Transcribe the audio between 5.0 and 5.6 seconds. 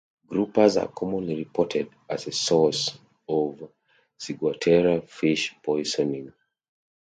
fish